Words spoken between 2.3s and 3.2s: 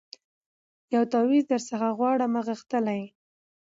غښتلی